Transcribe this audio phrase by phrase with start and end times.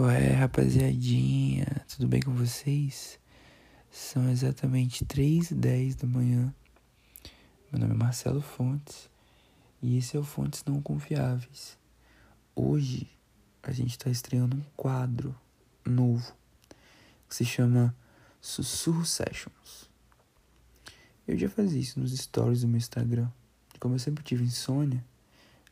[0.00, 1.66] Qual é, rapaziadinha?
[1.86, 3.20] Tudo bem com vocês?
[3.90, 6.54] São exatamente 3 e 10 da manhã.
[7.70, 9.10] Meu nome é Marcelo Fontes
[9.82, 11.76] e esse é o Fontes Não Confiáveis.
[12.56, 13.10] Hoje
[13.62, 15.38] a gente está estreando um quadro
[15.84, 16.32] novo
[17.28, 17.94] que se chama
[18.40, 19.90] Sussurro Sessions.
[21.28, 23.28] Eu já fazia isso nos stories do meu Instagram.
[23.78, 25.04] Como eu sempre tive insônia,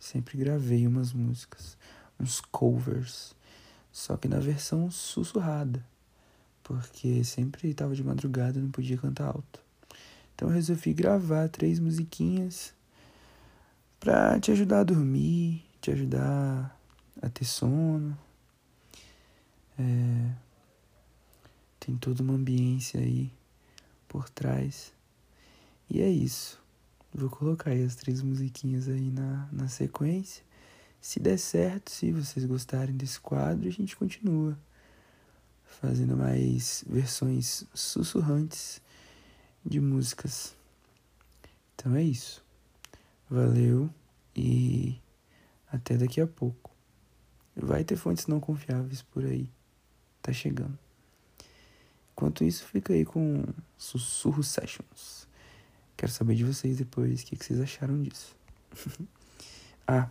[0.00, 1.78] sempre gravei umas músicas,
[2.18, 3.35] uns covers
[3.96, 5.82] só que na versão sussurrada,
[6.62, 9.58] porque sempre estava de madrugada e não podia cantar alto.
[10.34, 12.74] Então eu resolvi gravar três musiquinhas
[13.98, 16.78] para te ajudar a dormir, te ajudar
[17.22, 18.16] a ter sono.
[19.78, 20.30] É,
[21.80, 23.32] tem toda uma ambiência aí
[24.06, 24.92] por trás.
[25.88, 26.60] E é isso.
[27.14, 30.44] Vou colocar aí as três musiquinhas aí na, na sequência.
[31.06, 34.58] Se der certo, se vocês gostarem desse quadro, a gente continua
[35.64, 38.82] fazendo mais versões sussurrantes
[39.64, 40.56] de músicas.
[41.72, 42.44] Então é isso.
[43.30, 43.88] Valeu
[44.34, 45.00] e
[45.70, 46.72] até daqui a pouco.
[47.54, 49.48] Vai ter fontes não confiáveis por aí.
[50.20, 50.76] Tá chegando.
[52.14, 53.44] Enquanto isso, fica aí com
[53.78, 55.28] Sussurro Sessions.
[55.96, 58.34] Quero saber de vocês depois o que, que vocês acharam disso.
[59.86, 60.10] ah,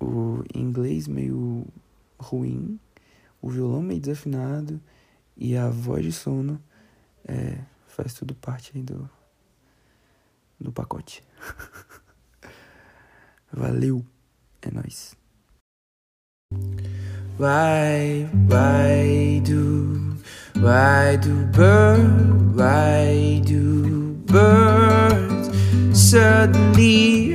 [0.00, 1.66] o inglês meio
[2.18, 2.78] ruim,
[3.40, 4.80] o violão meio desafinado
[5.36, 6.60] e a voz de sono
[7.26, 7.58] é,
[7.88, 9.08] faz tudo parte aí do,
[10.60, 11.22] do pacote.
[13.52, 14.04] Valeu,
[14.62, 15.16] é nóis.
[17.38, 20.16] Why, why do,
[20.56, 25.50] why do birds, why do birds
[25.92, 27.34] suddenly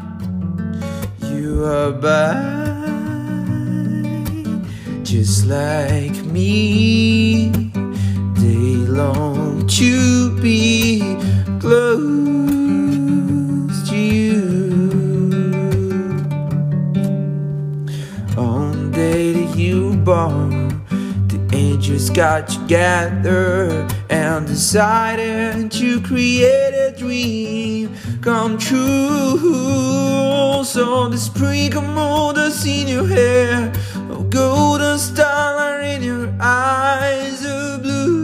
[2.01, 2.33] By,
[5.03, 7.49] just like me.
[8.35, 11.01] They long to be
[11.59, 12.20] close
[22.01, 29.37] angels got together and decided to create a dream come true.
[30.63, 37.83] So the sprinkle mold dust in your hair, a golden starlight in your eyes of
[37.83, 38.21] blue.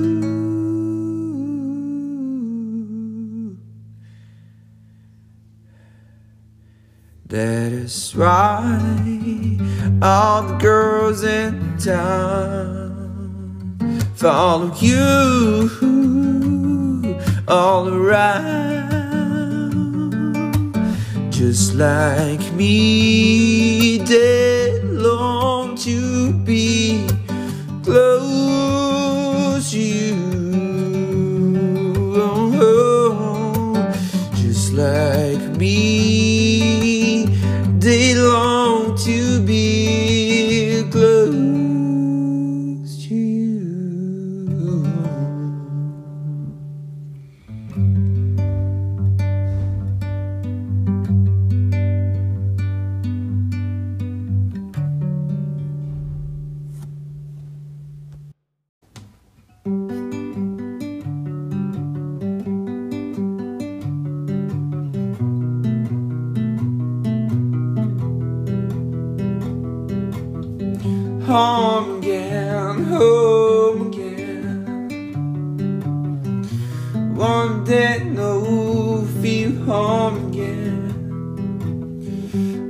[7.27, 8.79] That is why
[10.01, 12.86] all the girls in town
[14.17, 15.69] follow you
[17.47, 18.97] all around.
[21.29, 24.36] Just like me, they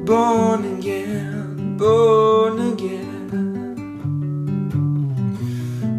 [0.07, 3.27] Born again, born again.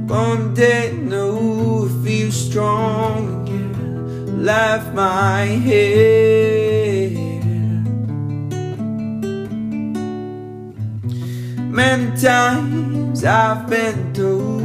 [0.09, 4.43] One day, no, feel strong again.
[4.47, 7.19] Lift my head.
[11.71, 14.59] Many times I've been told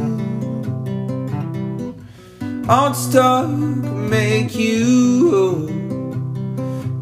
[2.66, 5.73] this talk make you old.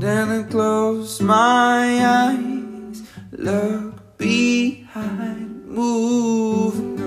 [0.03, 6.99] Then I close my eyes, look behind, move on.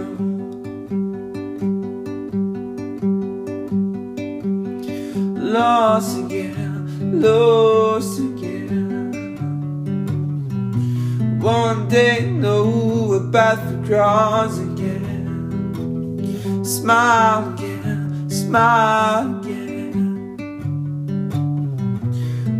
[5.51, 9.35] Lost again, lost again.
[11.41, 16.63] One day know about the cross again.
[16.63, 19.34] Smile again, smile.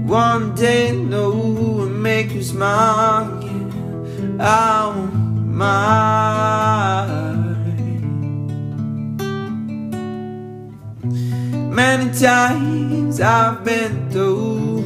[0.06, 4.38] One day know and make you smile again.
[4.40, 4.94] Oh
[5.48, 7.16] my.
[11.76, 14.84] Many times I've been through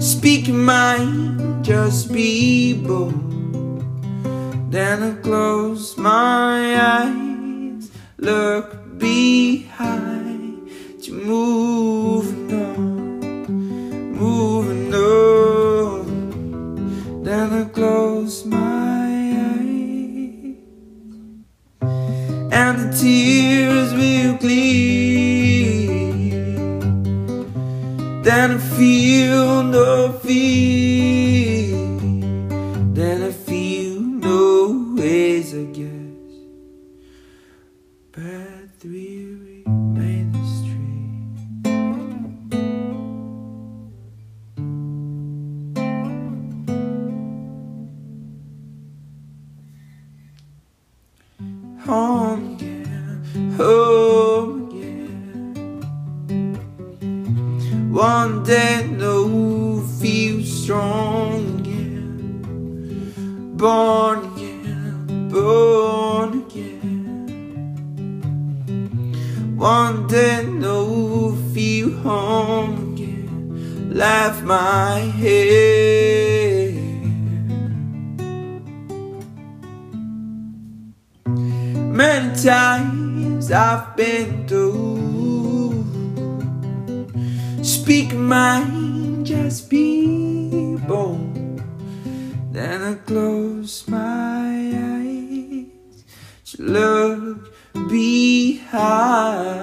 [0.00, 3.12] Speaking mine, just be bold
[4.70, 10.70] Then I close my eyes Look behind
[11.02, 12.31] to moving
[23.00, 25.02] tears will clear
[28.22, 31.76] Then I feel no fear.
[32.94, 36.32] Then I feel no ways, I guess.
[38.12, 39.24] But three
[39.66, 40.11] remain
[57.92, 63.52] One day no feel strong again.
[63.54, 67.26] Born again, born again.
[69.58, 73.90] One day no feel home again.
[73.92, 76.72] Laugh my head.
[81.76, 84.91] Many times I've been through
[87.82, 91.60] Speak mine, just be bold
[92.52, 95.66] Then I close my eyes
[96.52, 97.52] To look
[97.90, 99.61] behind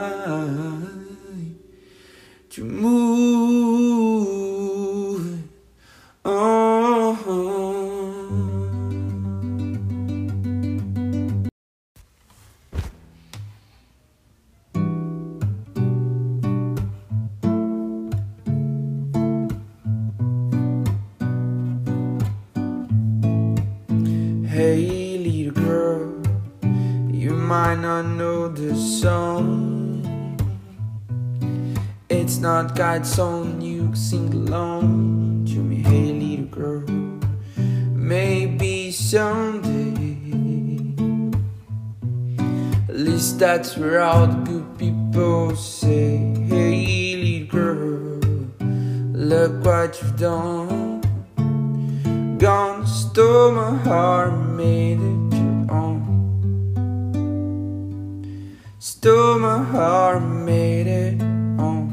[27.50, 30.06] might not know this song.
[32.08, 35.78] It's not God's song, you sing along to me.
[35.82, 36.86] Hey, little girl,
[37.96, 39.96] maybe someday.
[42.88, 46.18] At least that's where all the good people say.
[46.50, 48.20] Hey, little girl,
[49.12, 51.02] look what you've done.
[52.38, 55.29] Gone, stole my heart, made it
[59.02, 61.88] Stole my heart, made it on.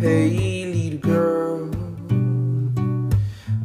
[0.00, 1.70] Hey, little girl,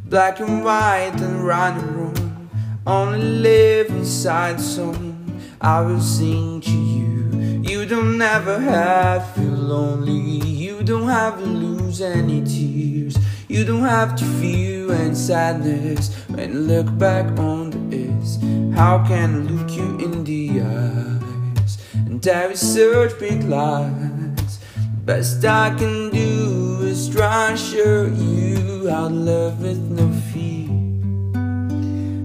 [0.06, 2.50] black and white and running room,
[2.86, 5.42] only live inside song.
[5.60, 7.64] I will sing to you.
[7.64, 10.48] You don't ever have lonely.
[10.48, 13.18] You don't have to lose any tears.
[13.48, 18.38] You don't have to feel any sadness when you look back on this.
[18.76, 24.60] How can I look you in the eyes and tell you such big lies?
[25.06, 30.70] Best I can do is try and show you how to love with no fear.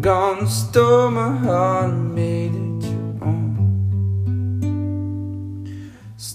[0.00, 2.69] gone stole my heart and made it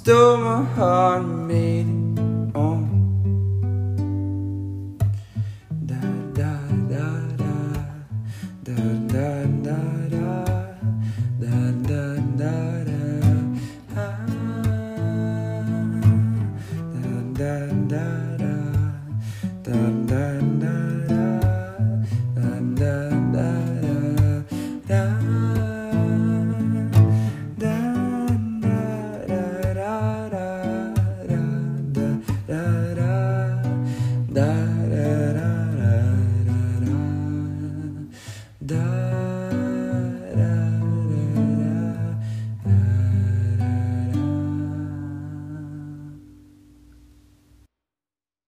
[0.06, 2.05] Stole my heart made